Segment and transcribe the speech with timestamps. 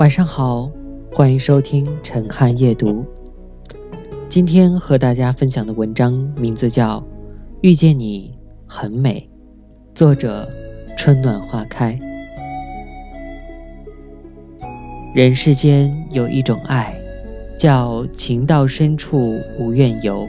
[0.00, 0.72] 晚上好，
[1.12, 3.04] 欢迎收听陈汉夜读。
[4.30, 6.98] 今天和大家分享的文章名字叫
[7.60, 8.34] 《遇见你
[8.66, 9.28] 很美》，
[9.94, 10.48] 作者
[10.96, 11.98] 春暖花开。
[15.14, 16.98] 人世间有一种爱，
[17.58, 20.26] 叫情到深处无怨尤；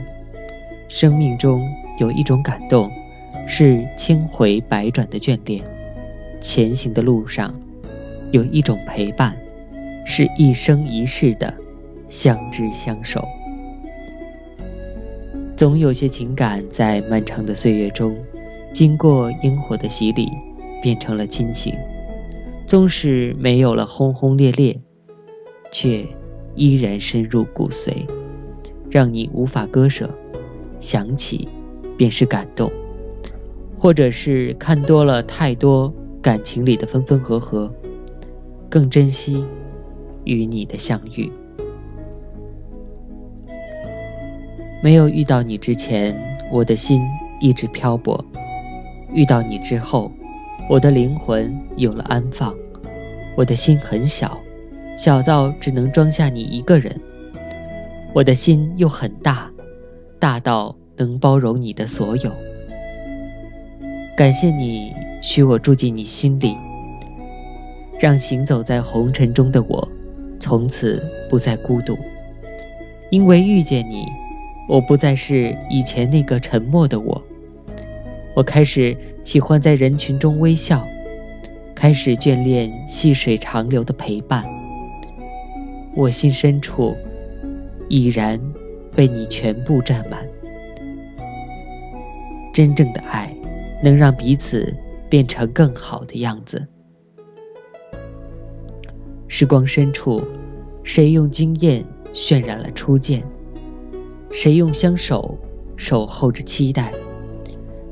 [0.90, 1.66] 生命中
[1.98, 2.90] 有一种感动，
[3.48, 5.62] 是千回百转的眷恋；
[6.42, 7.54] 前行的路上
[8.32, 9.34] 有一种陪伴。
[10.04, 11.54] 是一生一世的
[12.08, 13.24] 相知相守。
[15.56, 18.16] 总有些情感在漫长的岁月中，
[18.72, 20.28] 经过烟火的洗礼，
[20.82, 21.74] 变成了亲情。
[22.66, 24.80] 纵使没有了轰轰烈烈，
[25.70, 26.06] 却
[26.54, 28.06] 依然深入骨髓，
[28.90, 30.12] 让你无法割舍。
[30.80, 31.48] 想起，
[31.96, 32.72] 便是感动，
[33.78, 37.72] 或者是看多了太多感情里的分分合合，
[38.68, 39.44] 更珍惜。
[40.24, 41.30] 与你的相遇，
[44.82, 46.14] 没有遇到你之前，
[46.50, 47.02] 我的心
[47.40, 48.24] 一直漂泊；
[49.12, 50.10] 遇到你之后，
[50.68, 52.54] 我的灵魂有了安放。
[53.34, 54.38] 我的心很小，
[54.96, 56.92] 小到只能装下你一个人；
[58.12, 59.50] 我的心又很大，
[60.18, 62.30] 大到能包容你的所有。
[64.14, 66.56] 感谢你许我住进你心里，
[67.98, 69.88] 让行走在红尘中的我。
[70.42, 71.96] 从此不再孤独，
[73.10, 74.08] 因为遇见你，
[74.68, 77.22] 我不再是以前那个沉默的我。
[78.34, 80.84] 我开始喜欢在人群中微笑，
[81.76, 84.44] 开始眷恋细水长流的陪伴。
[85.94, 86.96] 我心深处
[87.88, 88.40] 已然
[88.96, 90.26] 被你全部占满。
[92.52, 93.32] 真正的爱，
[93.80, 94.76] 能让彼此
[95.08, 96.66] 变成更好的样子。
[99.34, 100.22] 时光深处，
[100.82, 101.82] 谁用惊艳
[102.12, 103.24] 渲染了初见？
[104.30, 105.38] 谁用相守
[105.74, 106.92] 守候着期待？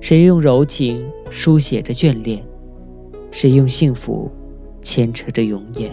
[0.02, 2.44] 谁用柔情书写着眷恋？
[3.30, 4.30] 谁用幸福
[4.82, 5.90] 牵扯着永远？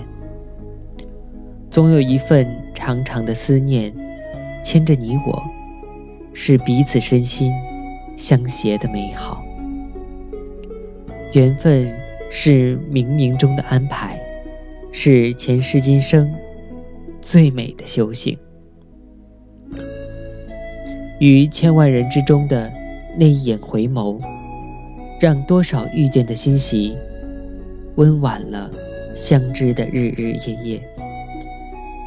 [1.69, 3.95] 总有一份长长的思念
[4.65, 5.41] 牵着你我，
[6.33, 7.53] 是彼此身心
[8.17, 9.41] 相携的美好。
[11.31, 11.89] 缘分
[12.29, 14.19] 是冥冥中的安排。
[14.91, 16.33] 是前世今生
[17.21, 18.37] 最美的修行，
[21.19, 22.71] 于千万人之中的
[23.17, 24.19] 那一眼回眸，
[25.19, 26.97] 让多少遇见的欣喜
[27.95, 28.71] 温婉了
[29.15, 30.81] 相知的日日夜夜。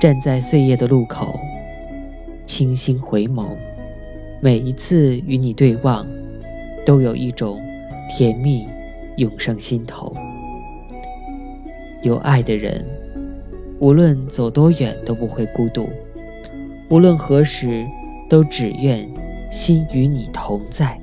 [0.01, 1.39] 站在岁月的路口，
[2.47, 3.49] 倾心回眸，
[4.41, 6.07] 每一次与你对望，
[6.85, 7.61] 都有一种
[8.11, 8.67] 甜蜜
[9.17, 10.13] 涌上心头。
[12.03, 12.84] 有爱的人，
[13.78, 15.88] 无论走多远都不会孤独，
[16.88, 17.87] 无论何时
[18.28, 19.09] 都只愿
[19.50, 20.99] 心与你同在。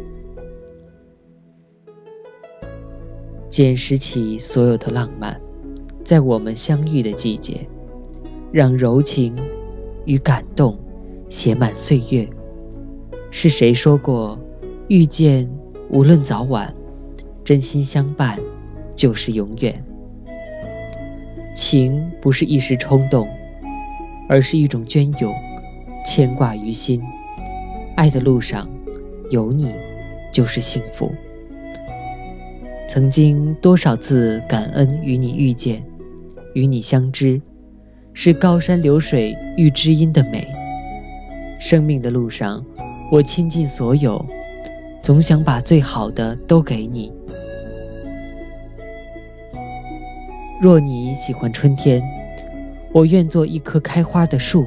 [3.50, 5.40] 捡拾起所有的浪漫，
[6.04, 7.68] 在我们相遇的季节，
[8.52, 9.36] 让柔情
[10.06, 10.78] 与感动
[11.30, 12.28] 写满岁月。
[13.30, 14.40] 是谁说过，
[14.88, 15.50] 遇见
[15.90, 16.74] 无论早晚，
[17.44, 18.40] 真心相伴
[18.96, 19.84] 就是永远。
[21.58, 23.28] 情不是一时冲动，
[24.30, 25.34] 而是一种隽永，
[26.06, 27.02] 牵挂于心。
[27.96, 28.70] 爱的路上
[29.32, 29.74] 有你，
[30.32, 31.12] 就是幸福。
[32.88, 35.84] 曾经多少次感恩与你遇见，
[36.54, 37.42] 与你相知，
[38.14, 40.48] 是高山流水遇知音的美。
[41.60, 42.64] 生命的路上，
[43.12, 44.24] 我倾尽所有，
[45.02, 47.12] 总想把最好的都给你。
[50.60, 52.02] 若你喜欢春天，
[52.92, 54.66] 我愿做一棵开花的树，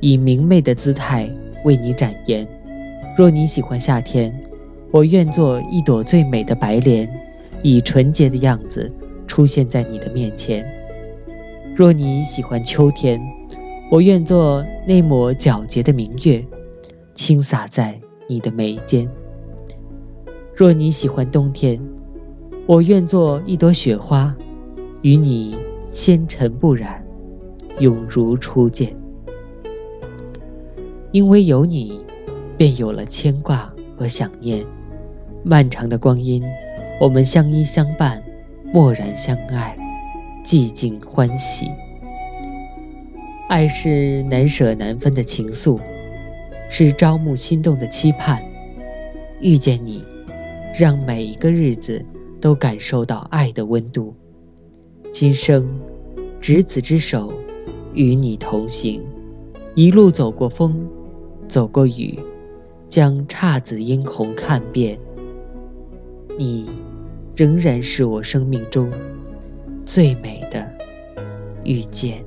[0.00, 1.30] 以明媚的姿态
[1.64, 2.44] 为你展颜；
[3.16, 4.34] 若你喜欢夏天，
[4.90, 7.08] 我愿做一朵最美的白莲，
[7.62, 8.92] 以纯洁的样子
[9.28, 10.64] 出现在你的面前；
[11.76, 13.20] 若你喜欢秋天，
[13.92, 16.44] 我愿做那抹皎洁的明月，
[17.14, 17.96] 轻洒在
[18.28, 19.06] 你的眉间；
[20.52, 21.80] 若你喜欢冬天，
[22.66, 24.34] 我愿做一朵雪花。
[25.06, 25.54] 与你
[25.92, 27.00] 纤尘不染，
[27.78, 28.92] 永如初见。
[31.12, 32.00] 因为有你，
[32.56, 34.66] 便有了牵挂和想念。
[35.44, 36.42] 漫长的光阴，
[37.00, 38.20] 我们相依相伴，
[38.72, 39.76] 默然相爱，
[40.44, 41.70] 寂静欢喜。
[43.48, 45.78] 爱是难舍难分的情愫，
[46.68, 48.42] 是朝暮心动的期盼。
[49.40, 50.04] 遇见你，
[50.76, 52.04] 让每一个日子
[52.40, 54.12] 都感受到爱的温度。
[55.12, 55.66] 今生
[56.40, 57.32] 执子之手，
[57.94, 59.02] 与你同行，
[59.74, 60.86] 一路走过风，
[61.48, 62.18] 走过雨，
[62.90, 64.98] 将姹紫嫣红看遍。
[66.38, 66.68] 你，
[67.34, 68.90] 仍然是我生命中
[69.86, 70.70] 最美的
[71.64, 72.22] 遇见。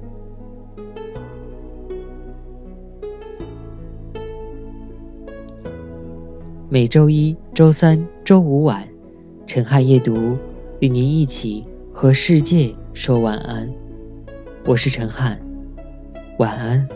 [6.71, 8.87] 每周一、周三、周五晚，
[9.45, 10.37] 陈汉夜读
[10.79, 11.63] 与您一起
[12.01, 13.69] 和世界说晚安。
[14.65, 15.37] 我是陈汉，
[16.37, 16.87] 晚安。